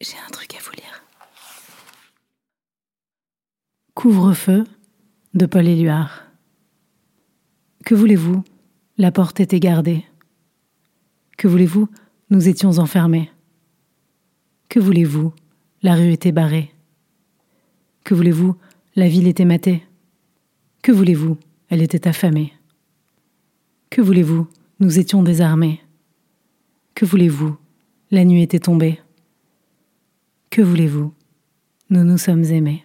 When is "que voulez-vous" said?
7.84-8.44, 11.36-11.88, 14.68-15.32, 18.04-18.56, 20.80-21.38, 23.90-24.46, 26.94-27.56, 30.58-31.14